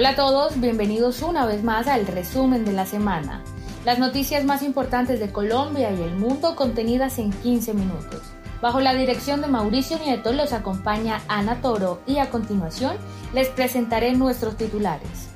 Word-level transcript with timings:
Hola 0.00 0.08
a 0.12 0.16
todos, 0.16 0.58
bienvenidos 0.58 1.20
una 1.20 1.44
vez 1.44 1.62
más 1.62 1.86
al 1.86 2.06
resumen 2.06 2.64
de 2.64 2.72
la 2.72 2.86
semana. 2.86 3.44
Las 3.84 3.98
noticias 3.98 4.46
más 4.46 4.62
importantes 4.62 5.20
de 5.20 5.30
Colombia 5.30 5.90
y 5.92 6.00
el 6.00 6.14
mundo 6.14 6.56
contenidas 6.56 7.18
en 7.18 7.30
15 7.30 7.74
minutos. 7.74 8.22
Bajo 8.62 8.80
la 8.80 8.94
dirección 8.94 9.42
de 9.42 9.48
Mauricio 9.48 9.98
Nieto 9.98 10.32
los 10.32 10.54
acompaña 10.54 11.20
Ana 11.28 11.60
Toro 11.60 12.00
y 12.06 12.16
a 12.16 12.30
continuación 12.30 12.96
les 13.34 13.48
presentaré 13.48 14.14
nuestros 14.14 14.56
titulares. 14.56 15.28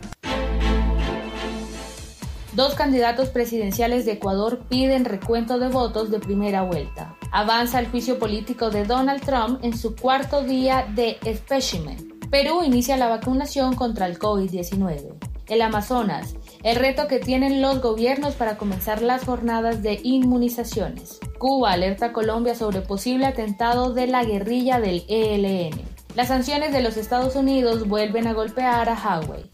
Dos 2.55 2.75
candidatos 2.75 3.29
presidenciales 3.29 4.07
de 4.07 4.13
Ecuador 4.13 4.61
piden 4.71 5.05
recuento 5.05 5.59
de 5.59 5.69
votos 5.69 6.11
de 6.11 6.21
primera 6.21 6.63
vuelta. 6.63 7.17
Avanza 7.33 7.81
el 7.81 7.89
juicio 7.89 8.19
político 8.19 8.71
de 8.71 8.87
Donald 8.87 9.23
Trump 9.27 9.63
en 9.63 9.77
su 9.77 9.95
cuarto 9.95 10.43
día 10.43 10.87
de 10.95 11.19
espécimen. 11.27 12.14
Perú 12.35 12.65
inicia 12.65 12.97
la 12.97 13.07
vacunación 13.07 13.77
contra 13.77 14.07
el 14.07 14.19
COVID-19. 14.19 15.15
El 15.47 15.63
Amazonas, 15.63 16.35
el 16.65 16.75
reto 16.75 17.07
que 17.07 17.21
tienen 17.21 17.63
los 17.63 17.81
gobiernos 17.81 18.35
para 18.35 18.57
comenzar 18.57 19.03
las 19.03 19.23
jornadas 19.23 19.85
de 19.85 20.01
inmunizaciones. 20.03 21.21
Cuba 21.39 21.71
alerta 21.71 22.07
a 22.07 22.13
Colombia 22.13 22.57
sobre 22.57 22.81
posible 22.81 23.27
atentado 23.27 23.95
de 23.95 24.09
la 24.09 24.25
guerrilla 24.25 24.81
del 24.81 25.05
ELN. 25.09 25.81
Las 26.17 26.27
sanciones 26.27 26.73
de 26.73 26.83
los 26.83 26.97
Estados 26.97 27.37
Unidos 27.37 27.87
vuelven 27.87 28.27
a 28.27 28.33
golpear 28.33 28.89
a 28.89 28.95
Huawei. 28.95 29.49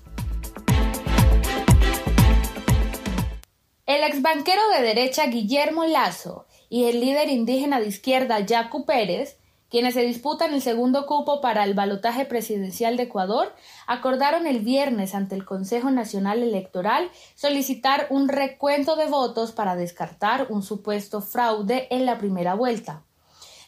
El 3.85 4.05
ex 4.05 4.23
banquero 4.23 4.62
de 4.74 4.83
derecha 4.83 5.27
Guillermo 5.27 5.85
Lazo 5.85 6.47
y 6.71 6.85
el 6.85 7.01
líder 7.01 7.29
indígena 7.29 7.79
de 7.79 7.88
izquierda 7.88 8.41
Yacu 8.41 8.87
Pérez 8.87 9.37
quienes 9.70 9.95
se 9.95 10.02
disputan 10.02 10.52
el 10.52 10.60
segundo 10.60 11.06
cupo 11.06 11.41
para 11.41 11.65
el 11.65 11.74
balotaje 11.74 12.27
presidencial 12.27 12.97
de 12.97 13.05
Ecuador, 13.05 13.55
acordaron 13.87 14.46
el 14.46 14.60
viernes 14.60 15.15
ante 15.15 15.37
el 15.37 15.45
Consejo 15.45 15.90
Nacional 15.90 16.43
Electoral 16.43 17.10
solicitar 17.35 18.09
un 18.10 18.29
recuento 18.29 18.96
de 18.96 19.07
votos 19.07 19.52
para 19.52 19.77
descartar 19.77 20.49
un 20.51 20.62
supuesto 20.62 21.21
fraude 21.21 21.87
en 21.90 22.04
la 22.04 22.18
primera 22.18 22.54
vuelta. 22.54 23.04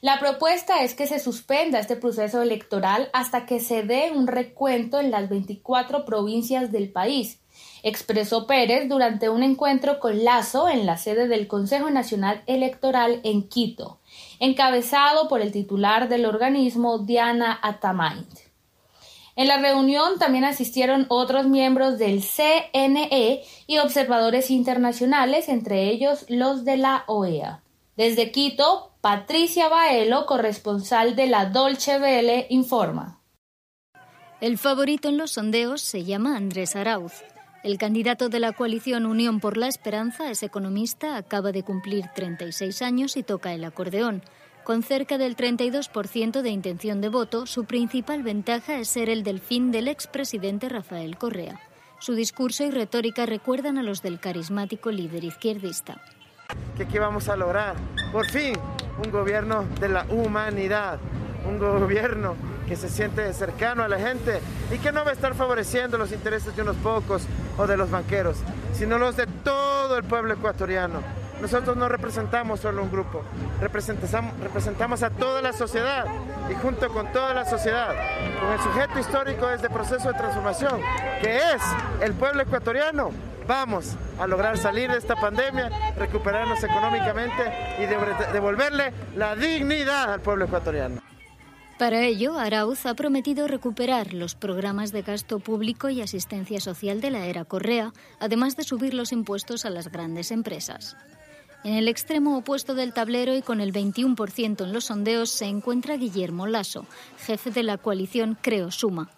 La 0.00 0.18
propuesta 0.18 0.82
es 0.82 0.94
que 0.94 1.06
se 1.06 1.20
suspenda 1.20 1.78
este 1.78 1.94
proceso 1.94 2.42
electoral 2.42 3.08
hasta 3.12 3.46
que 3.46 3.60
se 3.60 3.84
dé 3.84 4.10
un 4.12 4.26
recuento 4.26 4.98
en 4.98 5.12
las 5.12 5.28
24 5.28 6.04
provincias 6.04 6.72
del 6.72 6.90
país, 6.90 7.38
expresó 7.82 8.46
Pérez 8.46 8.88
durante 8.88 9.28
un 9.28 9.42
encuentro 9.42 9.98
con 10.00 10.24
Lazo 10.24 10.68
en 10.68 10.86
la 10.86 10.96
sede 10.96 11.28
del 11.28 11.46
Consejo 11.46 11.90
Nacional 11.90 12.42
Electoral 12.46 13.20
en 13.24 13.48
Quito, 13.48 14.00
encabezado 14.38 15.28
por 15.28 15.40
el 15.40 15.52
titular 15.52 16.08
del 16.08 16.26
organismo, 16.26 16.98
Diana 16.98 17.58
Atamaint. 17.62 18.52
En 19.34 19.48
la 19.48 19.56
reunión 19.56 20.18
también 20.18 20.44
asistieron 20.44 21.06
otros 21.08 21.46
miembros 21.46 21.98
del 21.98 22.22
CNE 22.22 23.42
y 23.66 23.78
observadores 23.78 24.50
internacionales, 24.50 25.48
entre 25.48 25.88
ellos 25.88 26.26
los 26.28 26.64
de 26.64 26.76
la 26.76 27.04
OEA. 27.06 27.62
Desde 27.96 28.30
Quito, 28.30 28.92
Patricia 29.00 29.68
Baelo, 29.68 30.26
corresponsal 30.26 31.16
de 31.16 31.26
la 31.26 31.46
Dolce 31.46 31.98
Vele, 31.98 32.46
informa. 32.50 33.20
El 34.40 34.58
favorito 34.58 35.08
en 35.08 35.16
los 35.16 35.32
sondeos 35.32 35.80
se 35.80 36.04
llama 36.04 36.36
Andrés 36.36 36.76
Arauz. 36.76 37.12
El 37.62 37.78
candidato 37.78 38.28
de 38.28 38.40
la 38.40 38.52
coalición 38.52 39.06
Unión 39.06 39.38
por 39.38 39.56
la 39.56 39.68
Esperanza 39.68 40.28
es 40.32 40.42
economista, 40.42 41.16
acaba 41.16 41.52
de 41.52 41.62
cumplir 41.62 42.06
36 42.12 42.82
años 42.82 43.16
y 43.16 43.22
toca 43.22 43.52
el 43.52 43.62
acordeón. 43.62 44.22
Con 44.64 44.82
cerca 44.82 45.16
del 45.16 45.36
32% 45.36 46.42
de 46.42 46.50
intención 46.50 47.00
de 47.00 47.08
voto, 47.08 47.46
su 47.46 47.64
principal 47.64 48.24
ventaja 48.24 48.80
es 48.80 48.88
ser 48.88 49.08
el 49.08 49.22
delfín 49.22 49.70
del 49.70 49.86
expresidente 49.86 50.68
Rafael 50.68 51.16
Correa. 51.16 51.60
Su 52.00 52.14
discurso 52.14 52.64
y 52.64 52.72
retórica 52.72 53.26
recuerdan 53.26 53.78
a 53.78 53.84
los 53.84 54.02
del 54.02 54.18
carismático 54.18 54.90
líder 54.90 55.22
izquierdista. 55.22 56.02
¿Qué, 56.76 56.98
vamos 56.98 57.28
a 57.28 57.36
lograr? 57.36 57.76
Por 58.10 58.28
fin, 58.28 58.54
un 59.04 59.12
gobierno 59.12 59.66
de 59.78 59.88
la 59.88 60.04
humanidad, 60.06 60.98
un 61.46 61.60
gobierno 61.60 62.34
que 62.66 62.76
se 62.76 62.88
siente 62.88 63.32
cercano 63.32 63.82
a 63.82 63.88
la 63.88 63.98
gente 63.98 64.40
y 64.72 64.78
que 64.78 64.92
no 64.92 65.04
va 65.04 65.10
a 65.10 65.14
estar 65.14 65.34
favoreciendo 65.34 65.98
los 65.98 66.12
intereses 66.12 66.54
de 66.54 66.62
unos 66.62 66.76
pocos 66.76 67.22
o 67.58 67.66
de 67.66 67.76
los 67.76 67.90
banqueros, 67.90 68.38
sino 68.72 68.98
los 68.98 69.16
de 69.16 69.26
todo 69.26 69.96
el 69.96 70.04
pueblo 70.04 70.34
ecuatoriano. 70.34 71.00
Nosotros 71.40 71.76
no 71.76 71.88
representamos 71.88 72.60
solo 72.60 72.84
un 72.84 72.90
grupo, 72.92 73.24
representamos, 73.60 75.02
a 75.02 75.10
toda 75.10 75.42
la 75.42 75.52
sociedad 75.52 76.04
y 76.48 76.54
junto 76.54 76.88
con 76.90 77.10
toda 77.12 77.34
la 77.34 77.44
sociedad, 77.44 77.94
con 78.40 78.52
el 78.52 78.60
sujeto 78.60 79.00
histórico 79.00 79.48
de 79.48 79.56
este 79.56 79.68
proceso 79.68 80.12
de 80.12 80.14
transformación, 80.14 80.80
que 81.20 81.36
es 81.36 81.62
el 82.00 82.12
pueblo 82.12 82.42
ecuatoriano, 82.42 83.10
vamos 83.48 83.96
a 84.20 84.26
lograr 84.28 84.56
salir 84.56 84.88
de 84.92 84.98
esta 84.98 85.16
pandemia, 85.16 85.68
recuperarnos 85.96 86.62
económicamente 86.62 87.76
y 87.80 87.86
devolverle 88.32 88.92
la 89.16 89.34
dignidad 89.34 90.12
al 90.12 90.20
pueblo 90.20 90.44
ecuatoriano. 90.44 91.02
Para 91.82 92.04
ello, 92.04 92.38
Arauz 92.38 92.86
ha 92.86 92.94
prometido 92.94 93.48
recuperar 93.48 94.14
los 94.14 94.36
programas 94.36 94.92
de 94.92 95.02
gasto 95.02 95.40
público 95.40 95.90
y 95.90 96.00
asistencia 96.00 96.60
social 96.60 97.00
de 97.00 97.10
la 97.10 97.26
era 97.26 97.44
Correa, 97.44 97.92
además 98.20 98.54
de 98.54 98.62
subir 98.62 98.94
los 98.94 99.10
impuestos 99.10 99.64
a 99.64 99.70
las 99.70 99.90
grandes 99.90 100.30
empresas. 100.30 100.96
En 101.64 101.74
el 101.74 101.88
extremo 101.88 102.38
opuesto 102.38 102.76
del 102.76 102.92
tablero 102.92 103.34
y 103.34 103.42
con 103.42 103.60
el 103.60 103.72
21% 103.72 104.62
en 104.62 104.72
los 104.72 104.84
sondeos 104.84 105.30
se 105.30 105.46
encuentra 105.46 105.96
Guillermo 105.96 106.46
Lasso, 106.46 106.86
jefe 107.18 107.50
de 107.50 107.64
la 107.64 107.78
coalición 107.78 108.38
Creo 108.40 108.70
Suma, 108.70 109.10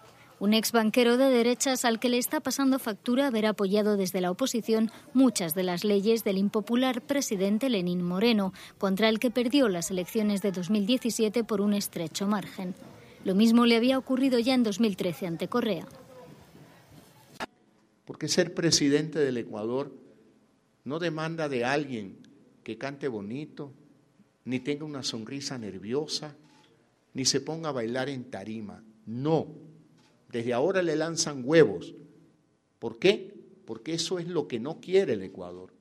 un 0.45 0.53
ex 0.53 0.73
banquero 0.73 1.17
de 1.17 1.31
derechas 1.31 1.87
al 1.87 1.99
que 1.99 2.11
le 2.11 2.19
está 2.19 2.39
pasando 2.39 2.79
factura 2.79 3.29
haber 3.29 3.47
apoyado 3.47 3.97
desde 3.97 4.21
la 4.21 4.31
oposición 4.31 4.91
muchas 5.15 5.55
de 5.55 5.63
las 5.63 5.85
leyes 5.85 6.23
del 6.23 6.37
impopular 6.37 7.01
presidente 7.01 7.71
Lenín 7.71 8.03
Moreno, 8.03 8.53
contra 8.77 9.09
el 9.09 9.21
que 9.21 9.31
perdió 9.31 9.71
las 9.71 9.91
elecciones 9.91 10.43
de 10.43 10.53
2017 10.53 11.45
por 11.45 11.63
un 11.63 11.73
estrecho 11.73 12.27
margen. 12.27 12.75
Lo 13.25 13.35
mismo 13.35 13.65
le 13.65 13.77
había 13.77 13.97
ocurrido 13.97 14.39
ya 14.39 14.53
en 14.53 14.65
2013 14.65 15.27
ante 15.29 15.49
Correa. 15.49 15.89
Porque 18.05 18.29
ser 18.29 18.53
presidente 18.53 19.21
del 19.21 19.39
Ecuador 19.39 19.97
no 20.85 20.99
demanda 20.99 21.49
de 21.49 21.65
alguien 21.65 22.19
que 22.63 22.77
cante 22.77 23.09
bonito, 23.09 23.73
ni 24.45 24.61
tenga 24.61 24.85
una 24.85 25.05
sonrisa 25.05 25.57
nerviosa, 25.57 26.37
ni 27.15 27.25
se 27.25 27.41
ponga 27.41 27.71
a 27.71 27.73
bailar 27.73 28.11
en 28.11 28.25
tarima. 28.25 28.85
No, 29.07 29.74
desde 30.35 30.53
ahora 30.53 30.83
le 30.83 30.97
lanzan 30.97 31.43
huevos. 31.45 31.95
¿Por 32.81 32.99
qué? 32.99 33.33
Porque 33.65 33.95
eso 33.95 34.19
es 34.19 34.27
lo 34.27 34.49
que 34.49 34.59
no 34.59 34.81
quiere 34.81 35.13
el 35.13 35.23
Ecuador. 35.23 35.73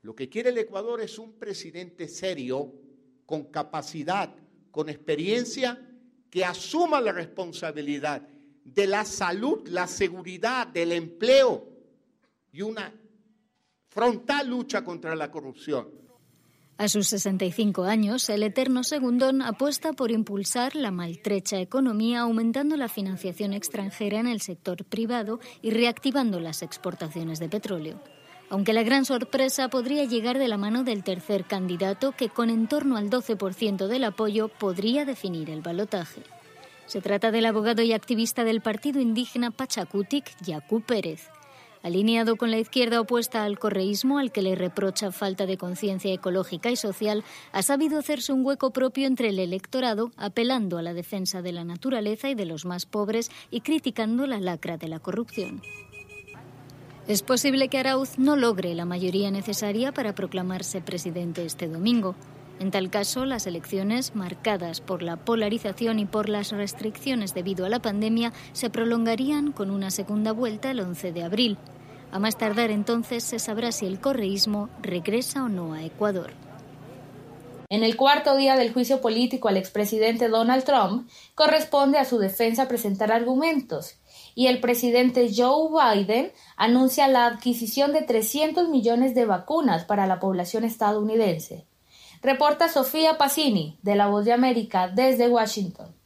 Lo 0.00 0.16
que 0.16 0.30
quiere 0.30 0.48
el 0.48 0.56
Ecuador 0.56 1.02
es 1.02 1.18
un 1.18 1.34
presidente 1.34 2.08
serio, 2.08 2.72
con 3.26 3.44
capacidad, 3.50 4.34
con 4.70 4.88
experiencia, 4.88 5.86
que 6.30 6.42
asuma 6.42 7.02
la 7.02 7.12
responsabilidad 7.12 8.26
de 8.64 8.86
la 8.86 9.04
salud, 9.04 9.68
la 9.68 9.86
seguridad, 9.86 10.68
del 10.68 10.92
empleo 10.92 11.68
y 12.50 12.62
una 12.62 12.90
frontal 13.88 14.48
lucha 14.48 14.82
contra 14.82 15.14
la 15.14 15.30
corrupción. 15.30 15.90
A 16.78 16.86
sus 16.86 17.08
65 17.08 17.82
años, 17.82 18.28
el 18.28 18.44
eterno 18.44 18.84
segundón 18.84 19.42
apuesta 19.42 19.92
por 19.92 20.12
impulsar 20.12 20.76
la 20.76 20.92
maltrecha 20.92 21.58
economía 21.58 22.20
aumentando 22.20 22.76
la 22.76 22.86
financiación 22.86 23.52
extranjera 23.52 24.20
en 24.20 24.28
el 24.28 24.40
sector 24.40 24.84
privado 24.84 25.40
y 25.60 25.70
reactivando 25.70 26.38
las 26.38 26.62
exportaciones 26.62 27.40
de 27.40 27.48
petróleo. 27.48 28.00
Aunque 28.48 28.72
la 28.72 28.84
gran 28.84 29.04
sorpresa 29.04 29.68
podría 29.68 30.04
llegar 30.04 30.38
de 30.38 30.46
la 30.46 30.56
mano 30.56 30.84
del 30.84 31.02
tercer 31.02 31.46
candidato 31.46 32.12
que 32.12 32.28
con 32.28 32.48
en 32.48 32.68
torno 32.68 32.96
al 32.96 33.10
12% 33.10 33.88
del 33.88 34.04
apoyo 34.04 34.46
podría 34.46 35.04
definir 35.04 35.50
el 35.50 35.62
balotaje. 35.62 36.22
Se 36.86 37.00
trata 37.00 37.32
del 37.32 37.46
abogado 37.46 37.82
y 37.82 37.92
activista 37.92 38.44
del 38.44 38.60
partido 38.60 39.00
indígena 39.00 39.50
Pachacutic, 39.50 40.32
Yacu 40.42 40.80
Pérez 40.80 41.28
alineado 41.88 42.36
con 42.36 42.50
la 42.50 42.58
izquierda 42.58 43.00
opuesta 43.00 43.44
al 43.44 43.58
correísmo, 43.58 44.18
al 44.18 44.30
que 44.30 44.42
le 44.42 44.54
reprocha 44.54 45.10
falta 45.10 45.46
de 45.46 45.58
conciencia 45.58 46.12
ecológica 46.12 46.70
y 46.70 46.76
social, 46.76 47.24
ha 47.50 47.62
sabido 47.62 47.98
hacerse 47.98 48.32
un 48.32 48.44
hueco 48.44 48.70
propio 48.70 49.06
entre 49.06 49.30
el 49.30 49.38
electorado, 49.38 50.12
apelando 50.16 50.78
a 50.78 50.82
la 50.82 50.94
defensa 50.94 51.42
de 51.42 51.52
la 51.52 51.64
naturaleza 51.64 52.30
y 52.30 52.34
de 52.34 52.44
los 52.44 52.64
más 52.64 52.86
pobres 52.86 53.30
y 53.50 53.62
criticando 53.62 54.26
la 54.26 54.38
lacra 54.38 54.76
de 54.76 54.88
la 54.88 55.00
corrupción. 55.00 55.60
Es 57.08 57.22
posible 57.22 57.68
que 57.68 57.78
Arauz 57.78 58.18
no 58.18 58.36
logre 58.36 58.74
la 58.74 58.84
mayoría 58.84 59.30
necesaria 59.30 59.92
para 59.92 60.14
proclamarse 60.14 60.82
presidente 60.82 61.44
este 61.44 61.66
domingo. 61.66 62.14
En 62.60 62.70
tal 62.70 62.90
caso, 62.90 63.24
las 63.24 63.46
elecciones, 63.46 64.14
marcadas 64.14 64.82
por 64.82 65.02
la 65.02 65.16
polarización 65.16 66.00
y 66.00 66.04
por 66.04 66.28
las 66.28 66.50
restricciones 66.50 67.32
debido 67.32 67.64
a 67.64 67.70
la 67.70 67.80
pandemia, 67.80 68.34
se 68.52 68.68
prolongarían 68.68 69.52
con 69.52 69.70
una 69.70 69.90
segunda 69.90 70.32
vuelta 70.32 70.70
el 70.70 70.80
11 70.80 71.12
de 71.12 71.22
abril. 71.22 71.58
A 72.10 72.18
más 72.18 72.38
tardar 72.38 72.70
entonces 72.70 73.22
se 73.22 73.38
sabrá 73.38 73.70
si 73.72 73.86
el 73.86 74.00
correísmo 74.00 74.70
regresa 74.80 75.44
o 75.44 75.48
no 75.48 75.74
a 75.74 75.84
Ecuador. 75.84 76.32
En 77.70 77.82
el 77.82 77.96
cuarto 77.96 78.34
día 78.34 78.56
del 78.56 78.72
juicio 78.72 79.02
político 79.02 79.48
al 79.48 79.58
expresidente 79.58 80.28
Donald 80.28 80.64
Trump, 80.64 81.06
corresponde 81.34 81.98
a 81.98 82.06
su 82.06 82.18
defensa 82.18 82.66
presentar 82.66 83.12
argumentos, 83.12 83.96
y 84.34 84.46
el 84.46 84.60
presidente 84.60 85.30
Joe 85.36 85.68
Biden 85.68 86.32
anuncia 86.56 87.08
la 87.08 87.26
adquisición 87.26 87.92
de 87.92 88.00
300 88.00 88.70
millones 88.70 89.14
de 89.14 89.26
vacunas 89.26 89.84
para 89.84 90.06
la 90.06 90.18
población 90.18 90.64
estadounidense. 90.64 91.66
Reporta 92.22 92.70
Sofía 92.70 93.18
Pacini, 93.18 93.78
de 93.82 93.96
La 93.96 94.06
Voz 94.06 94.24
de 94.24 94.32
América, 94.32 94.88
desde 94.88 95.28
Washington. 95.28 95.97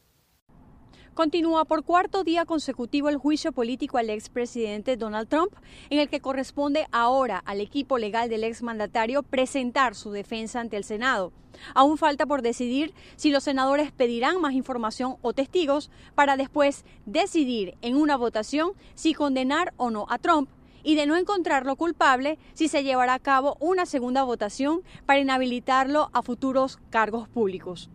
Continúa 1.13 1.63
por 1.65 1.83
cuarto 1.83 2.23
día 2.23 2.43
consecutivo 2.43 3.07
el 3.07 3.17
juicio 3.17 3.51
político 3.51 3.99
al 3.99 4.09
expresidente 4.09 4.97
Donald 4.97 5.29
Trump, 5.29 5.53
en 5.91 5.99
el 5.99 6.09
que 6.09 6.21
corresponde 6.21 6.87
ahora 6.91 7.37
al 7.45 7.61
equipo 7.61 7.99
legal 7.99 8.29
del 8.29 8.43
exmandatario 8.43 9.21
presentar 9.21 9.93
su 9.93 10.11
defensa 10.11 10.59
ante 10.59 10.75
el 10.75 10.83
Senado. 10.83 11.31
Aún 11.75 11.99
falta 11.99 12.25
por 12.25 12.41
decidir 12.41 12.95
si 13.15 13.29
los 13.29 13.43
senadores 13.43 13.91
pedirán 13.91 14.41
más 14.41 14.53
información 14.53 15.17
o 15.21 15.33
testigos 15.33 15.91
para 16.15 16.35
después 16.35 16.83
decidir 17.05 17.75
en 17.83 17.95
una 17.95 18.17
votación 18.17 18.71
si 18.95 19.13
condenar 19.13 19.71
o 19.77 19.91
no 19.91 20.07
a 20.09 20.17
Trump 20.17 20.49
y 20.81 20.95
de 20.95 21.05
no 21.05 21.15
encontrarlo 21.15 21.75
culpable 21.75 22.39
si 22.55 22.67
se 22.67 22.83
llevará 22.83 23.13
a 23.13 23.19
cabo 23.19 23.55
una 23.59 23.85
segunda 23.85 24.23
votación 24.23 24.81
para 25.05 25.19
inhabilitarlo 25.19 26.09
a 26.11 26.23
futuros 26.23 26.79
cargos 26.89 27.27
públicos. 27.27 27.91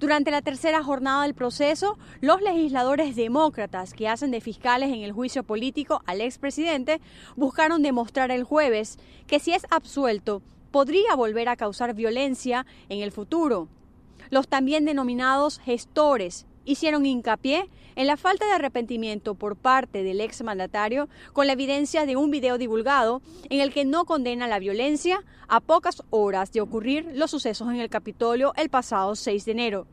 Durante 0.00 0.30
la 0.30 0.42
tercera 0.42 0.82
jornada 0.82 1.22
del 1.22 1.34
proceso, 1.34 1.98
los 2.20 2.42
legisladores 2.42 3.14
demócratas 3.16 3.94
que 3.94 4.08
hacen 4.08 4.30
de 4.30 4.40
fiscales 4.40 4.90
en 4.90 5.02
el 5.02 5.12
juicio 5.12 5.44
político 5.44 6.02
al 6.06 6.20
expresidente 6.20 7.00
buscaron 7.36 7.82
demostrar 7.82 8.30
el 8.30 8.44
jueves 8.44 8.98
que 9.26 9.38
si 9.38 9.52
es 9.52 9.66
absuelto, 9.70 10.42
podría 10.70 11.14
volver 11.14 11.48
a 11.48 11.56
causar 11.56 11.94
violencia 11.94 12.66
en 12.88 13.00
el 13.00 13.12
futuro. 13.12 13.68
Los 14.30 14.48
también 14.48 14.84
denominados 14.84 15.60
gestores 15.60 16.46
hicieron 16.64 17.06
hincapié 17.06 17.68
en 17.96 18.06
la 18.06 18.16
falta 18.16 18.46
de 18.46 18.52
arrepentimiento 18.52 19.34
por 19.34 19.56
parte 19.56 20.02
del 20.02 20.20
exmandatario 20.20 21.08
con 21.32 21.46
la 21.46 21.52
evidencia 21.52 22.06
de 22.06 22.16
un 22.16 22.30
video 22.30 22.58
divulgado 22.58 23.22
en 23.50 23.60
el 23.60 23.72
que 23.72 23.84
no 23.84 24.04
condena 24.04 24.48
la 24.48 24.58
violencia 24.58 25.22
a 25.48 25.60
pocas 25.60 26.02
horas 26.10 26.52
de 26.52 26.60
ocurrir 26.60 27.08
los 27.14 27.30
sucesos 27.30 27.68
en 27.68 27.76
el 27.76 27.90
Capitolio 27.90 28.52
el 28.56 28.70
pasado 28.70 29.14
6 29.14 29.44
de 29.44 29.52
enero. 29.52 29.86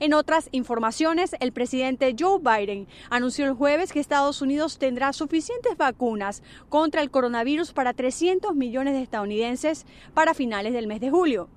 En 0.00 0.14
otras 0.14 0.48
informaciones, 0.52 1.36
el 1.40 1.52
presidente 1.52 2.14
Joe 2.18 2.38
Biden 2.40 2.88
anunció 3.10 3.44
el 3.46 3.52
jueves 3.52 3.92
que 3.92 4.00
Estados 4.00 4.40
Unidos 4.40 4.78
tendrá 4.78 5.12
suficientes 5.12 5.76
vacunas 5.76 6.42
contra 6.68 7.02
el 7.02 7.10
coronavirus 7.10 7.72
para 7.72 7.92
300 7.92 8.54
millones 8.54 8.94
de 8.94 9.02
estadounidenses 9.02 9.86
para 10.14 10.34
finales 10.34 10.72
del 10.72 10.86
mes 10.86 11.00
de 11.00 11.10
julio. 11.10 11.48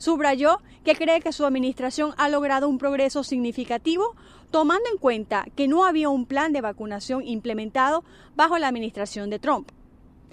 Subrayó 0.00 0.62
que 0.82 0.94
cree 0.94 1.20
que 1.20 1.30
su 1.30 1.44
administración 1.44 2.14
ha 2.16 2.30
logrado 2.30 2.70
un 2.70 2.78
progreso 2.78 3.22
significativo 3.22 4.16
tomando 4.50 4.88
en 4.90 4.96
cuenta 4.96 5.44
que 5.54 5.68
no 5.68 5.84
había 5.84 6.08
un 6.08 6.24
plan 6.24 6.54
de 6.54 6.62
vacunación 6.62 7.22
implementado 7.26 8.02
bajo 8.34 8.56
la 8.56 8.68
administración 8.68 9.28
de 9.28 9.38
Trump. 9.38 9.68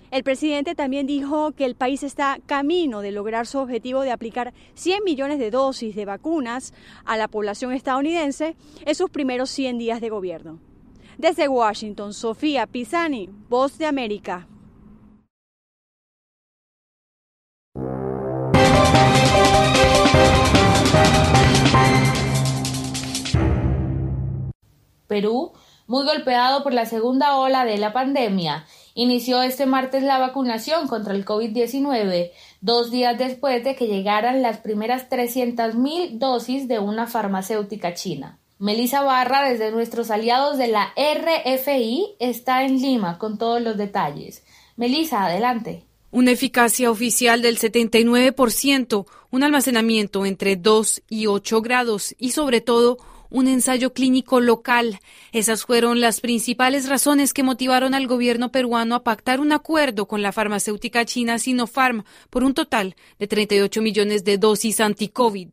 El 0.09 0.23
presidente 0.23 0.73
también 0.73 1.05
dijo 1.05 1.51
que 1.51 1.65
el 1.65 1.75
país 1.75 2.01
está 2.03 2.39
camino 2.45 3.01
de 3.01 3.11
lograr 3.11 3.45
su 3.45 3.57
objetivo 3.57 4.03
de 4.03 4.11
aplicar 4.11 4.53
100 4.75 5.03
millones 5.03 5.37
de 5.37 5.51
dosis 5.51 5.97
de 5.97 6.05
vacunas 6.05 6.73
a 7.03 7.17
la 7.17 7.27
población 7.27 7.73
estadounidense 7.73 8.55
en 8.85 8.95
sus 8.95 9.09
primeros 9.09 9.49
100 9.49 9.79
días 9.79 9.99
de 9.99 10.07
gobierno. 10.07 10.59
Desde 11.17 11.49
Washington, 11.49 12.13
Sofía 12.13 12.67
Pisani, 12.67 13.29
Voz 13.49 13.77
de 13.77 13.85
América. 13.85 14.47
Perú, 25.07 25.53
muy 25.87 26.05
golpeado 26.05 26.63
por 26.63 26.73
la 26.73 26.85
segunda 26.85 27.37
ola 27.37 27.65
de 27.65 27.77
la 27.77 27.93
pandemia, 27.93 28.65
inició 28.93 29.41
este 29.41 29.65
martes 29.65 30.03
la 30.03 30.17
vacunación 30.17 30.87
contra 30.87 31.13
el 31.13 31.25
COVID-19, 31.25 32.31
dos 32.61 32.91
días 32.91 33.17
después 33.17 33.63
de 33.63 33.75
que 33.75 33.87
llegaran 33.87 34.41
las 34.41 34.57
primeras 34.57 35.09
300.000 35.09 36.17
dosis 36.19 36.67
de 36.67 36.79
una 36.79 37.07
farmacéutica 37.07 37.93
china. 37.93 38.37
Melissa 38.59 39.03
Barra, 39.03 39.47
desde 39.47 39.71
nuestros 39.71 40.09
aliados 40.09 40.57
de 40.57 40.67
la 40.67 40.91
RFI, 40.95 42.15
está 42.19 42.63
en 42.63 42.81
Lima 42.81 43.19
con 43.19 43.37
todos 43.37 43.61
los 43.61 43.77
detalles. 43.77 44.43
Melissa, 44.75 45.25
adelante. 45.25 45.83
Una 46.09 46.31
eficacia 46.31 46.89
oficial 46.89 47.41
del 47.43 47.59
79%, 47.59 49.05
un 49.29 49.43
almacenamiento 49.43 50.25
entre 50.25 50.55
2 50.55 51.03
y 51.07 51.27
8 51.27 51.61
grados 51.61 52.15
y 52.17 52.31
sobre 52.31 52.61
todo 52.61 52.97
un 53.29 53.47
ensayo 53.47 53.93
clínico 53.93 54.39
local. 54.39 54.99
Esas 55.31 55.65
fueron 55.65 56.01
las 56.01 56.21
principales 56.21 56.89
razones 56.89 57.33
que 57.33 57.43
motivaron 57.43 57.93
al 57.93 58.07
gobierno 58.07 58.51
peruano 58.51 58.95
a 58.95 59.03
pactar 59.03 59.39
un 59.39 59.51
acuerdo 59.51 60.07
con 60.07 60.21
la 60.21 60.31
farmacéutica 60.31 61.05
china 61.05 61.39
Sinopharm 61.39 62.03
por 62.29 62.43
un 62.43 62.53
total 62.53 62.95
de 63.19 63.27
38 63.27 63.81
millones 63.81 64.23
de 64.23 64.37
dosis 64.37 64.79
anti-COVID. 64.79 65.49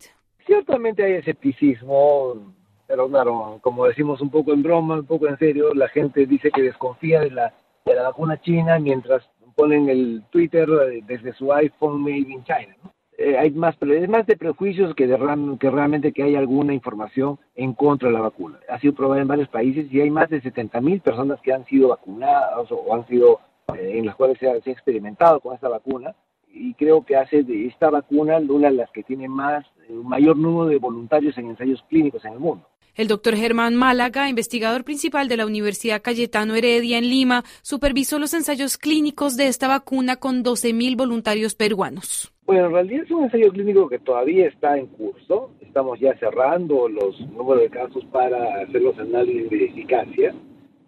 Ciertamente 0.47 1.05
hay 1.05 1.13
escepticismo, 1.15 2.55
pero 2.87 3.09
claro, 3.09 3.59
como 3.63 3.87
decimos 3.87 4.21
un 4.21 4.31
poco 4.31 4.53
en 4.53 4.63
broma, 4.63 4.97
un 4.97 5.07
poco 5.07 5.29
en 5.29 5.39
serio, 5.39 5.73
la 5.75 5.89
gente 5.89 6.27
dice 6.27 6.51
que 6.51 6.63
desconfía 6.63 7.21
de 7.21 7.31
la, 7.31 7.55
de 7.85 7.95
la 7.95 8.03
vacuna 8.03 8.41
china 8.41 8.79
mientras 8.79 9.23
ponen 9.55 9.89
el 9.89 10.25
Twitter 10.31 10.69
desde 11.07 11.33
su 11.35 11.53
iPhone 11.53 12.03
Made 12.03 12.19
in 12.19 12.45
China. 12.45 12.77
¿no? 12.83 12.94
Eh, 13.17 13.39
hay 13.39 13.51
más, 13.53 13.77
es 13.81 14.09
más 14.09 14.27
de 14.27 14.37
prejuicios 14.37 14.95
que, 14.95 15.07
de, 15.07 15.17
que 15.61 15.71
realmente 15.71 16.13
que 16.13 16.25
hay 16.25 16.35
alguna 16.35 16.75
información 16.75 17.39
en 17.55 17.73
contra 17.73 18.09
de 18.09 18.15
la 18.15 18.21
vacuna. 18.21 18.59
Ha 18.69 18.81
sido 18.81 18.95
probada 18.95 19.23
en 19.23 19.29
varios 19.29 19.49
países 19.49 19.93
y 19.93 20.01
hay 20.01 20.11
más 20.11 20.29
de 20.31 20.41
70 20.41 20.81
mil 20.81 21.01
personas 21.01 21.41
que 21.41 21.53
han 21.53 21.65
sido 21.67 21.89
vacunadas 21.89 22.71
o, 22.71 22.93
han 22.93 23.07
sido 23.07 23.41
eh, 23.77 23.99
en 23.99 24.07
las 24.07 24.17
cuales 24.17 24.39
se 24.39 24.49
ha, 24.49 24.57
experimentado 24.57 25.41
con 25.41 25.55
esta 25.55 25.69
vacuna 25.69 26.15
y 26.53 26.75
creo 26.75 27.05
que 27.05 27.17
hace 27.17 27.43
de 27.43 27.67
esta 27.67 27.91
vacuna 27.91 28.39
una 28.39 28.69
de 28.69 28.77
las 28.77 28.91
que 28.91 29.03
tiene 29.03 29.29
más 29.29 29.65
un 29.89 30.09
mayor 30.09 30.37
número 30.37 30.67
de 30.67 30.79
voluntarios 30.79 31.37
en 31.39 31.51
ensayos 31.51 31.85
clínicos 31.89 32.25
en 32.25 32.33
el 32.33 32.39
mundo. 32.41 32.67
El 32.97 33.09
doctor 33.09 33.35
Germán 33.35 33.75
Málaga, 33.75 34.29
investigador 34.29 34.85
principal 34.85 35.27
de 35.27 35.37
la 35.37 35.47
Universidad 35.47 36.01
Cayetano 36.01 36.55
Heredia 36.55 36.97
en 36.97 37.09
Lima, 37.09 37.43
supervisó 37.61 38.21
los 38.21 38.35
ensayos 38.35 38.79
clínicos 38.79 39.37
de 39.37 39.49
esta 39.49 39.67
vacuna 39.67 40.17
con 40.17 40.45
12.000 40.45 40.97
voluntarios 40.97 41.57
peruanos. 41.57 42.33
Bueno, 42.47 42.67
en 42.67 42.73
realidad 42.73 43.03
es 43.05 43.11
un 43.11 43.25
ensayo 43.25 43.51
clínico 43.51 43.89
que 43.89 43.99
todavía 43.99 44.47
está 44.47 44.79
en 44.79 44.87
curso. 44.87 45.51
Estamos 45.61 45.99
ya 45.99 46.17
cerrando 46.19 46.89
los 46.89 47.19
números 47.33 47.63
de 47.63 47.71
casos 47.71 48.05
para 48.13 48.63
hacer 48.63 48.81
los 48.81 48.97
análisis 48.97 49.51
de 49.51 49.65
eficacia, 49.65 50.35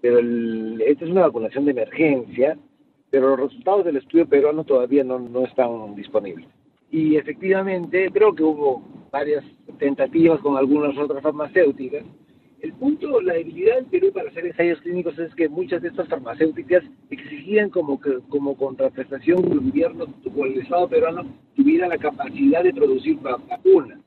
pero 0.01 0.21
esta 0.21 1.05
es 1.05 1.11
una 1.11 1.23
vacunación 1.23 1.65
de 1.65 1.73
emergencia, 1.73 2.57
pero 3.11 3.31
los 3.31 3.51
resultados 3.51 3.85
del 3.85 3.97
estudio 3.97 4.29
peruano 4.29 4.63
todavía 4.63 5.03
no, 5.03 5.19
no 5.19 5.45
están 5.45 5.97
disponibles. 5.97 6.47
Y 6.91 7.17
efectivamente 7.17 8.11
creo 8.13 8.35
que 8.35 8.43
hubo 8.43 8.83
varias 9.11 9.45
tentativas 9.79 10.41
con 10.41 10.57
algunas 10.57 10.97
otras 10.97 11.23
farmacéuticas. 11.23 12.05
El 12.61 12.73
punto, 12.73 13.21
la 13.21 13.35
debilidad 13.35 13.77
del 13.77 13.87
Perú 13.87 14.13
para 14.13 14.31
hacer 14.31 14.47
ensayos 14.47 14.81
clínicos 14.81 15.19
es 15.19 15.35
que 15.35 15.49
muchas 15.49 15.83
de 15.83 15.89
estas 15.89 16.09
farmacéuticas 16.09 16.83
exigían 17.11 17.69
como, 17.71 18.01
que, 18.01 18.19
como 18.29 18.57
contraprestación 18.57 19.43
que 19.43 19.53
el 19.53 19.61
gobierno 19.61 20.07
o 20.35 20.45
el 20.47 20.61
Estado 20.61 20.89
peruano 20.89 21.27
tuviera 21.55 21.87
la 21.87 21.99
capacidad 21.99 22.63
de 22.63 22.73
producir 22.73 23.19
vacunas, 23.21 24.01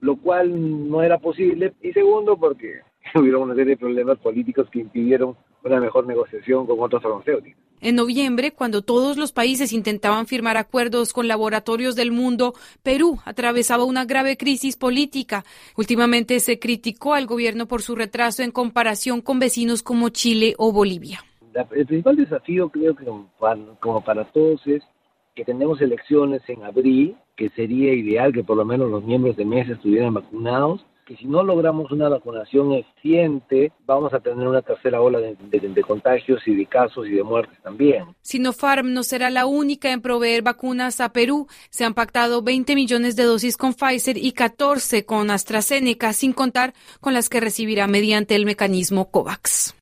lo 0.00 0.16
cual 0.16 0.88
no 0.88 1.02
era 1.02 1.18
posible. 1.18 1.72
Y 1.82 1.92
segundo, 1.92 2.36
porque 2.36 2.80
hubo 3.14 3.40
una 3.40 3.54
serie 3.54 3.74
de 3.74 3.80
problemas 3.80 4.18
políticos 4.18 4.68
que 4.70 4.80
impidieron 4.80 5.36
una 5.64 5.80
mejor 5.80 6.06
negociación 6.06 6.66
con 6.66 6.78
otras 6.80 7.02
farmacéuticas. 7.02 7.61
En 7.84 7.96
noviembre, 7.96 8.52
cuando 8.52 8.82
todos 8.82 9.16
los 9.16 9.32
países 9.32 9.72
intentaban 9.72 10.28
firmar 10.28 10.56
acuerdos 10.56 11.12
con 11.12 11.26
laboratorios 11.26 11.96
del 11.96 12.12
mundo, 12.12 12.54
Perú 12.84 13.18
atravesaba 13.24 13.84
una 13.84 14.04
grave 14.04 14.36
crisis 14.36 14.76
política. 14.76 15.44
Últimamente 15.76 16.38
se 16.38 16.60
criticó 16.60 17.14
al 17.14 17.26
gobierno 17.26 17.66
por 17.66 17.82
su 17.82 17.96
retraso 17.96 18.44
en 18.44 18.52
comparación 18.52 19.20
con 19.20 19.40
vecinos 19.40 19.82
como 19.82 20.10
Chile 20.10 20.54
o 20.58 20.70
Bolivia. 20.70 21.24
el 21.72 21.86
principal 21.86 22.14
desafío 22.14 22.68
creo 22.68 22.94
que 22.94 23.04
como 23.04 24.04
para 24.04 24.30
todos 24.30 24.64
es 24.68 24.84
que 25.34 25.44
tenemos 25.44 25.80
elecciones 25.80 26.40
en 26.46 26.62
abril, 26.62 27.16
que 27.34 27.48
sería 27.50 27.92
ideal 27.94 28.32
que 28.32 28.44
por 28.44 28.56
lo 28.56 28.64
menos 28.64 28.92
los 28.92 29.02
miembros 29.02 29.36
de 29.36 29.44
mesa 29.44 29.72
estuvieran 29.72 30.14
vacunados 30.14 30.86
que 31.06 31.16
si 31.16 31.24
no 31.26 31.42
logramos 31.42 31.90
una 31.90 32.08
vacunación 32.08 32.72
eficiente, 32.72 33.72
vamos 33.86 34.12
a 34.14 34.20
tener 34.20 34.46
una 34.46 34.62
tercera 34.62 35.00
ola 35.00 35.18
de, 35.18 35.82
contagios 35.82 36.40
y 36.46 36.54
de 36.54 36.66
casos 36.66 37.06
y 37.06 37.10
de 37.10 37.22
muertes 37.22 37.58
también. 37.62 38.04
Sinopharm 38.22 38.92
no 38.92 39.02
será 39.02 39.30
la 39.30 39.46
única 39.46 39.90
en 39.90 40.00
proveer 40.00 40.42
vacunas 40.42 41.00
a 41.00 41.12
Perú. 41.12 41.48
Se 41.70 41.84
han 41.84 41.94
pactado 41.94 42.42
20 42.42 42.74
millones 42.74 43.16
de 43.16 43.24
dosis 43.24 43.56
con 43.56 43.74
Pfizer 43.74 44.16
y 44.16 44.32
14 44.32 45.04
con 45.04 45.30
AstraZeneca, 45.30 46.12
sin 46.12 46.32
contar 46.32 46.72
con 47.00 47.14
las 47.14 47.28
que 47.28 47.40
recibirá 47.40 47.86
mediante 47.86 48.34
el 48.34 48.46
mecanismo 48.46 49.10
COVAX. 49.10 49.74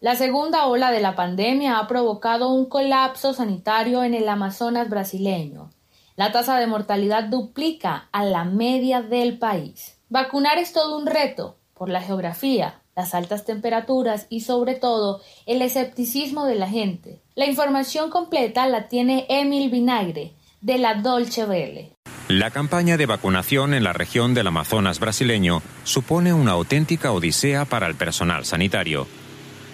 La 0.00 0.14
segunda 0.14 0.66
ola 0.66 0.90
de 0.92 1.00
la 1.00 1.14
pandemia 1.14 1.78
ha 1.78 1.86
provocado 1.86 2.50
un 2.50 2.66
colapso 2.70 3.34
sanitario 3.34 4.02
en 4.02 4.14
el 4.14 4.28
Amazonas 4.28 4.88
brasileño. 4.88 5.70
La 6.16 6.32
tasa 6.32 6.58
de 6.58 6.66
mortalidad 6.66 7.24
duplica 7.24 8.08
a 8.12 8.24
la 8.24 8.44
media 8.44 9.02
del 9.02 9.38
país. 9.38 9.99
Vacunar 10.10 10.58
es 10.58 10.72
todo 10.72 10.98
un 10.98 11.06
reto 11.06 11.56
por 11.72 11.88
la 11.88 12.02
geografía, 12.02 12.80
las 12.96 13.14
altas 13.14 13.44
temperaturas 13.44 14.26
y 14.28 14.40
sobre 14.40 14.74
todo 14.74 15.20
el 15.46 15.62
escepticismo 15.62 16.46
de 16.46 16.56
la 16.56 16.68
gente. 16.68 17.22
La 17.36 17.46
información 17.46 18.10
completa 18.10 18.66
la 18.66 18.88
tiene 18.88 19.24
Emil 19.28 19.70
Vinagre 19.70 20.32
de 20.60 20.78
la 20.78 20.94
Dolce 20.94 21.46
Vele. 21.46 21.92
La 22.26 22.50
campaña 22.50 22.96
de 22.96 23.06
vacunación 23.06 23.72
en 23.72 23.84
la 23.84 23.92
región 23.92 24.34
del 24.34 24.48
Amazonas 24.48 24.98
brasileño 24.98 25.62
supone 25.84 26.32
una 26.32 26.52
auténtica 26.52 27.12
odisea 27.12 27.64
para 27.64 27.86
el 27.86 27.94
personal 27.94 28.44
sanitario. 28.44 29.06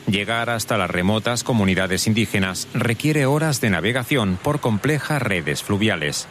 Llegar 0.07 0.51
hasta 0.51 0.77
las 0.77 0.91
remotas 0.91 1.45
comunidades 1.45 2.07
indígenas 2.07 2.69
requiere 2.75 3.25
horas 3.25 3.63
de 3.63 3.71
navegación 3.71 4.39
por 4.43 4.61
complejas 4.61 5.23
redes 5.23 5.63
fluviales. 5.63 6.29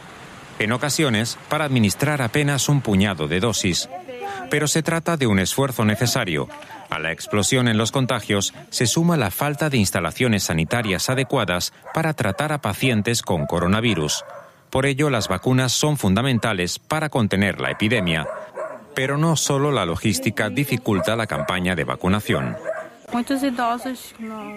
En 0.58 0.72
ocasiones, 0.72 1.38
para 1.48 1.64
administrar 1.64 2.22
apenas 2.22 2.68
un 2.68 2.80
puñado 2.80 3.28
de 3.28 3.40
dosis. 3.40 3.88
Pero 4.50 4.68
se 4.68 4.82
trata 4.82 5.16
de 5.16 5.26
un 5.26 5.38
esfuerzo 5.38 5.84
necesario. 5.84 6.48
A 6.88 6.98
la 6.98 7.12
explosión 7.12 7.68
en 7.68 7.76
los 7.76 7.92
contagios 7.92 8.54
se 8.70 8.86
suma 8.86 9.16
la 9.16 9.30
falta 9.30 9.68
de 9.68 9.76
instalaciones 9.76 10.44
sanitarias 10.44 11.10
adecuadas 11.10 11.72
para 11.92 12.14
tratar 12.14 12.52
a 12.52 12.60
pacientes 12.60 13.22
con 13.22 13.46
coronavirus. 13.46 14.24
Por 14.70 14.86
ello, 14.86 15.10
las 15.10 15.28
vacunas 15.28 15.72
son 15.72 15.96
fundamentales 15.96 16.78
para 16.78 17.08
contener 17.08 17.60
la 17.60 17.70
epidemia. 17.70 18.26
Pero 18.94 19.18
no 19.18 19.36
solo 19.36 19.72
la 19.72 19.84
logística 19.84 20.48
dificulta 20.48 21.16
la 21.16 21.26
campaña 21.26 21.74
de 21.74 21.84
vacunación. 21.84 22.56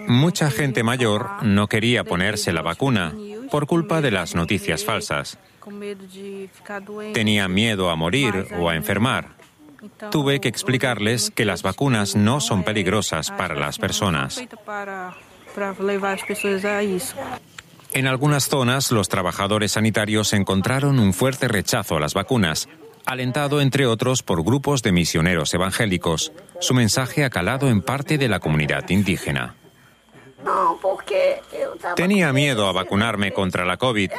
Mucha 0.08 0.50
gente 0.50 0.82
mayor 0.82 1.28
no 1.42 1.68
quería 1.68 2.04
ponerse 2.04 2.52
la 2.52 2.62
vacuna 2.62 3.12
por 3.50 3.66
culpa 3.66 4.00
de 4.00 4.10
las 4.10 4.34
noticias 4.34 4.84
falsas. 4.84 5.38
Tenía 7.12 7.48
miedo 7.48 7.90
a 7.90 7.96
morir 7.96 8.48
o 8.58 8.68
a 8.68 8.76
enfermar. 8.76 9.28
Tuve 10.10 10.40
que 10.40 10.48
explicarles 10.48 11.30
que 11.30 11.44
las 11.44 11.62
vacunas 11.62 12.16
no 12.16 12.40
son 12.40 12.64
peligrosas 12.64 13.30
para 13.30 13.54
las 13.54 13.78
personas. 13.78 14.42
En 17.92 18.06
algunas 18.06 18.48
zonas, 18.48 18.92
los 18.92 19.08
trabajadores 19.08 19.72
sanitarios 19.72 20.32
encontraron 20.32 20.98
un 20.98 21.12
fuerte 21.12 21.48
rechazo 21.48 21.96
a 21.96 22.00
las 22.00 22.14
vacunas, 22.14 22.68
alentado 23.04 23.60
entre 23.60 23.86
otros 23.86 24.22
por 24.22 24.44
grupos 24.44 24.82
de 24.82 24.92
misioneros 24.92 25.52
evangélicos. 25.54 26.32
Su 26.60 26.74
mensaje 26.74 27.24
ha 27.24 27.30
calado 27.30 27.68
en 27.68 27.82
parte 27.82 28.18
de 28.18 28.28
la 28.28 28.38
comunidad 28.38 28.88
indígena. 28.90 29.56
Tenía 31.96 32.32
miedo 32.32 32.68
a 32.68 32.72
vacunarme 32.72 33.32
contra 33.32 33.64
la 33.64 33.76
COVID, 33.76 34.10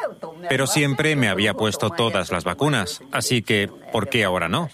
pero 0.50 0.68
siempre 0.68 1.16
me 1.16 1.30
había 1.30 1.54
puesto 1.54 1.90
todas 1.90 2.32
las 2.32 2.44
vacunas, 2.44 3.01
así 3.12 3.42
que, 3.42 3.70
¿por 3.92 4.10
qué 4.10 4.24
ahora 4.24 4.50
no? 4.50 4.70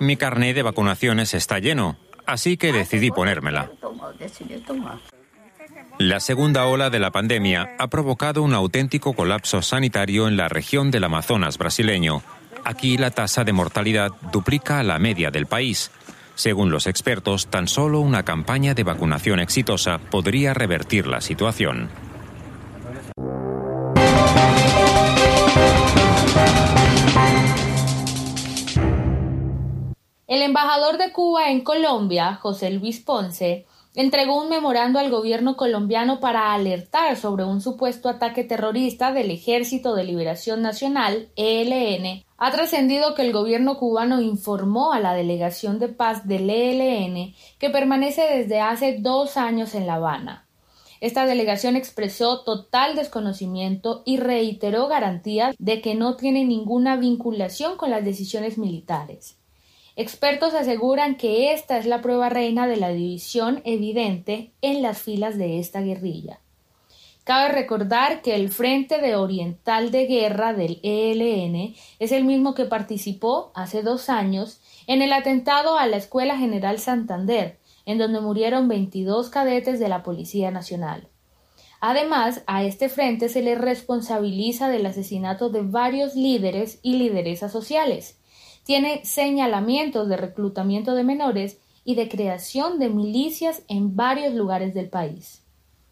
Mi 0.00 0.16
carné 0.16 0.54
de 0.54 0.62
vacunaciones 0.62 1.34
está 1.34 1.58
lleno, 1.58 1.96
así 2.26 2.56
que 2.56 2.72
decidí 2.72 3.10
ponérmela. 3.10 3.70
La 5.98 6.20
segunda 6.20 6.66
ola 6.66 6.90
de 6.90 6.98
la 6.98 7.10
pandemia 7.10 7.76
ha 7.78 7.88
provocado 7.88 8.42
un 8.42 8.54
auténtico 8.54 9.12
colapso 9.12 9.62
sanitario 9.62 10.26
en 10.26 10.36
la 10.36 10.48
región 10.48 10.90
del 10.90 11.04
Amazonas 11.04 11.58
brasileño. 11.58 12.22
Aquí 12.64 12.96
la 12.96 13.10
tasa 13.10 13.44
de 13.44 13.52
mortalidad 13.52 14.10
duplica 14.32 14.78
a 14.78 14.82
la 14.82 14.98
media 14.98 15.30
del 15.30 15.46
país. 15.46 15.90
Según 16.42 16.72
los 16.72 16.88
expertos, 16.88 17.46
tan 17.46 17.68
solo 17.68 18.00
una 18.00 18.24
campaña 18.24 18.74
de 18.74 18.82
vacunación 18.82 19.38
exitosa 19.38 19.98
podría 19.98 20.52
revertir 20.52 21.06
la 21.06 21.20
situación. 21.20 21.88
El 30.26 30.42
embajador 30.42 30.98
de 30.98 31.12
Cuba 31.12 31.48
en 31.48 31.60
Colombia, 31.60 32.34
José 32.34 32.72
Luis 32.72 32.98
Ponce, 32.98 33.64
entregó 33.94 34.42
un 34.42 34.48
memorando 34.48 34.98
al 34.98 35.10
gobierno 35.10 35.56
colombiano 35.56 36.18
para 36.18 36.54
alertar 36.54 37.16
sobre 37.16 37.44
un 37.44 37.60
supuesto 37.60 38.08
ataque 38.08 38.42
terrorista 38.42 39.12
del 39.12 39.30
Ejército 39.30 39.94
de 39.94 40.02
Liberación 40.02 40.60
Nacional, 40.60 41.28
ELN. 41.36 42.24
Ha 42.44 42.50
trascendido 42.50 43.14
que 43.14 43.22
el 43.22 43.32
gobierno 43.32 43.78
cubano 43.78 44.20
informó 44.20 44.92
a 44.92 44.98
la 44.98 45.14
delegación 45.14 45.78
de 45.78 45.86
paz 45.86 46.26
del 46.26 46.50
ELN 46.50 47.36
que 47.60 47.70
permanece 47.70 48.22
desde 48.22 48.58
hace 48.60 48.96
dos 48.98 49.36
años 49.36 49.76
en 49.76 49.86
La 49.86 49.94
Habana. 49.94 50.48
Esta 51.00 51.24
delegación 51.24 51.76
expresó 51.76 52.42
total 52.42 52.96
desconocimiento 52.96 54.02
y 54.04 54.16
reiteró 54.16 54.88
garantías 54.88 55.54
de 55.56 55.80
que 55.80 55.94
no 55.94 56.16
tiene 56.16 56.44
ninguna 56.44 56.96
vinculación 56.96 57.76
con 57.76 57.92
las 57.92 58.04
decisiones 58.04 58.58
militares. 58.58 59.38
Expertos 59.94 60.52
aseguran 60.52 61.16
que 61.16 61.52
esta 61.52 61.78
es 61.78 61.86
la 61.86 62.02
prueba 62.02 62.28
reina 62.28 62.66
de 62.66 62.76
la 62.76 62.88
división 62.88 63.62
evidente 63.64 64.52
en 64.62 64.82
las 64.82 65.00
filas 65.00 65.38
de 65.38 65.60
esta 65.60 65.80
guerrilla. 65.80 66.40
Cabe 67.24 67.52
recordar 67.52 68.20
que 68.20 68.34
el 68.34 68.48
Frente 68.48 69.00
de 69.00 69.14
Oriental 69.14 69.92
de 69.92 70.06
Guerra 70.06 70.52
del 70.52 70.80
ELN 70.82 71.74
es 72.00 72.10
el 72.10 72.24
mismo 72.24 72.54
que 72.54 72.64
participó 72.64 73.52
hace 73.54 73.82
dos 73.82 74.08
años 74.08 74.60
en 74.88 75.02
el 75.02 75.12
atentado 75.12 75.78
a 75.78 75.86
la 75.86 75.98
Escuela 75.98 76.36
General 76.36 76.80
Santander, 76.80 77.58
en 77.86 77.98
donde 77.98 78.20
murieron 78.20 78.66
22 78.66 79.28
cadetes 79.30 79.78
de 79.78 79.88
la 79.88 80.02
Policía 80.02 80.50
Nacional. 80.50 81.08
Además, 81.80 82.42
a 82.46 82.64
este 82.64 82.88
frente 82.88 83.28
se 83.28 83.42
le 83.42 83.54
responsabiliza 83.54 84.68
del 84.68 84.86
asesinato 84.86 85.48
de 85.48 85.62
varios 85.62 86.14
líderes 86.14 86.80
y 86.82 86.94
lideresas 86.96 87.52
sociales, 87.52 88.18
tiene 88.64 89.04
señalamientos 89.04 90.08
de 90.08 90.16
reclutamiento 90.16 90.94
de 90.94 91.04
menores 91.04 91.58
y 91.84 91.96
de 91.96 92.08
creación 92.08 92.78
de 92.78 92.88
milicias 92.88 93.62
en 93.68 93.96
varios 93.96 94.34
lugares 94.34 94.74
del 94.74 94.88
país. 94.88 95.41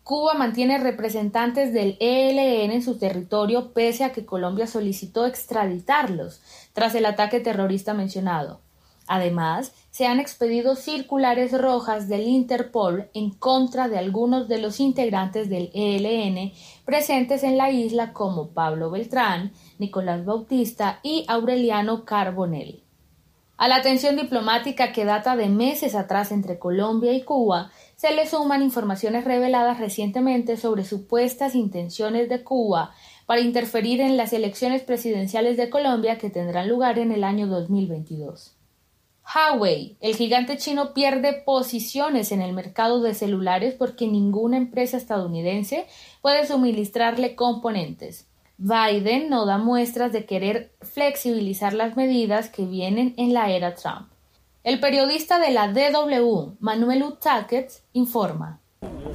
Cuba 0.03 0.35
mantiene 0.35 0.79
representantes 0.79 1.73
del 1.73 1.97
ELN 2.01 2.73
en 2.73 2.83
su 2.83 2.99
territorio 2.99 3.73
pese 3.73 4.05
a 4.05 4.13
que 4.13 4.27
Colombia 4.27 4.67
solicitó 4.67 5.27
extraditarlos 5.27 6.41
tras 6.73 6.95
el 6.95 7.07
ataque 7.07 7.41
terrorista 7.41 7.95
mencionado. 7.95 8.61
Además, 9.07 9.73
se 9.91 10.07
han 10.07 10.21
expedido 10.21 10.77
circulares 10.77 11.51
rojas 11.61 12.09
del 12.09 12.29
Interpol 12.29 13.11
en 13.13 13.31
contra 13.31 13.89
de 13.89 13.99
algunos 13.99 14.47
de 14.47 14.59
los 14.59 14.79
integrantes 14.79 15.49
del 15.49 15.71
ELN 15.75 16.53
presentes 16.85 17.43
en 17.43 17.57
la 17.57 17.71
isla 17.71 18.13
como 18.13 18.51
Pablo 18.51 18.91
Beltrán, 18.91 19.53
Nicolás 19.79 20.25
Bautista 20.25 21.01
y 21.03 21.25
Aureliano 21.27 22.05
Carbonell. 22.05 22.85
A 23.61 23.69
la 23.69 23.83
tensión 23.83 24.17
diplomática 24.17 24.91
que 24.91 25.05
data 25.05 25.37
de 25.37 25.51
meses 25.51 25.95
atrás 25.95 26.33
entre 26.33 26.59
Colombia 26.59 27.13
y 27.13 27.25
Cuba, 27.25 27.71
se 27.95 28.11
le 28.15 28.27
suman 28.27 28.63
informaciones 28.63 29.27
reveladas 29.27 29.79
recientemente 29.79 30.57
sobre 30.57 30.83
supuestas 30.83 31.55
intenciones 31.55 32.31
de 32.31 32.43
Cuba 32.43 32.95
para 33.27 33.43
interferir 33.43 34.01
en 34.01 34.17
las 34.17 34.33
elecciones 34.33 34.81
presidenciales 34.81 35.59
de 35.59 35.69
Colombia 35.69 36.17
que 36.17 36.31
tendrán 36.31 36.71
lugar 36.71 36.99
en 36.99 37.13
el 37.13 37.23
año 37.23 37.49
2022. 37.49 38.57
Huawei, 39.23 39.99
el 40.01 40.17
gigante 40.17 40.57
chino 40.57 40.95
pierde 40.95 41.35
posiciones 41.35 42.33
en 42.33 42.41
el 42.41 42.55
mercado 42.55 43.03
de 43.03 43.13
celulares 43.13 43.75
porque 43.75 44.07
ninguna 44.07 44.57
empresa 44.57 44.97
estadounidense 44.97 45.87
puede 46.23 46.47
suministrarle 46.47 47.37
componentes. 47.37 48.30
Biden 48.63 49.31
no 49.31 49.47
da 49.47 49.57
muestras 49.57 50.13
de 50.13 50.27
querer 50.27 50.71
flexibilizar 50.83 51.73
las 51.73 51.97
medidas 51.97 52.51
que 52.51 52.67
vienen 52.67 53.15
en 53.17 53.33
la 53.33 53.51
era 53.51 53.75
Trump. 53.75 54.09
El 54.63 54.81
periodista 54.81 55.39
de 55.39 55.51
la 55.51 55.69
DW, 55.69 56.57
Manuel 56.61 57.05
Utaket, 57.05 57.73
informa. 57.95 58.61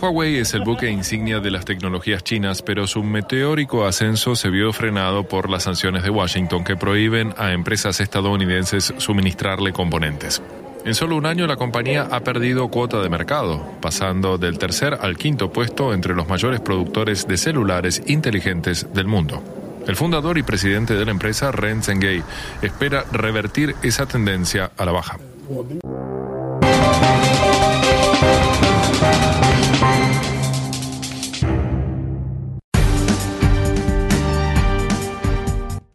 Huawei 0.02 0.38
es 0.38 0.56
el 0.56 0.64
buque 0.64 0.90
insignia 0.90 1.40
de 1.42 1.52
las 1.52 1.64
tecnologías 1.64 2.24
chinas, 2.24 2.64
pero 2.64 2.88
su 2.88 3.04
meteórico 3.04 3.86
ascenso 3.86 4.36
se 4.36 4.50
vio 4.50 4.74
frenado 4.74 5.28
por 5.28 5.48
las 5.48 5.64
sanciones 5.64 6.02
de 6.02 6.10
Washington 6.10 6.64
que 6.64 6.76
prohíben 6.76 7.36
a 7.38 7.54
empresas 7.54 8.00
estadounidenses 8.00 8.96
suministrarle 8.98 9.74
componentes. 9.74 10.42
En 10.86 10.94
solo 10.94 11.16
un 11.16 11.26
año 11.26 11.48
la 11.48 11.56
compañía 11.56 12.08
ha 12.12 12.20
perdido 12.20 12.68
cuota 12.68 13.02
de 13.02 13.10
mercado, 13.10 13.60
pasando 13.82 14.38
del 14.38 14.60
tercer 14.60 15.00
al 15.02 15.18
quinto 15.18 15.52
puesto 15.52 15.96
entre 15.96 16.14
los 16.14 16.28
mayores 16.28 16.60
productores 16.60 17.28
de 17.28 17.38
celulares 17.38 18.04
inteligentes 18.06 18.94
del 18.94 19.08
mundo. 19.08 19.42
El 19.88 19.96
fundador 19.96 20.38
y 20.38 20.44
presidente 20.44 20.94
de 20.94 21.04
la 21.04 21.10
empresa, 21.10 21.52
Ren 21.52 21.82
Zhenghe, 21.82 22.22
espera 22.62 23.04
revertir 23.12 23.76
esa 23.82 24.06
tendencia 24.06 24.70
a 24.78 24.86
la 24.86 24.92
baja. 24.92 25.18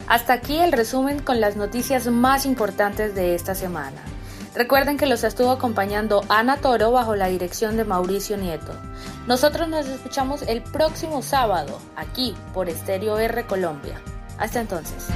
Hasta 0.09 0.32
aquí 0.32 0.59
el 0.59 0.73
resumen 0.73 1.20
con 1.20 1.40
las 1.40 1.54
noticias 1.54 2.09
más 2.09 2.44
importantes 2.44 3.14
de 3.14 3.37
esta 3.37 3.54
semana. 3.54 4.02
Recuerden 4.54 4.97
que 4.97 5.07
los 5.07 5.23
estuvo 5.23 5.50
acompañando 5.50 6.25
Ana 6.28 6.57
Toro 6.57 6.90
bajo 6.90 7.14
la 7.14 7.28
dirección 7.28 7.76
de 7.76 7.85
Mauricio 7.85 8.37
Nieto. 8.37 8.73
Nosotros 9.26 9.69
nos 9.69 9.87
escuchamos 9.87 10.42
el 10.42 10.61
próximo 10.61 11.23
sábado, 11.23 11.78
aquí 11.95 12.35
por 12.52 12.69
Estéreo 12.69 13.19
R 13.19 13.45
Colombia. 13.47 14.00
Hasta 14.38 14.61
entonces. 14.61 15.07